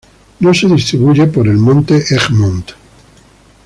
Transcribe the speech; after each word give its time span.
No 0.39 0.51
se 0.51 0.67
distribuye 0.67 1.27
por 1.27 1.47
el 1.47 1.57
Monte 1.57 2.03
Egmont. 2.09 2.71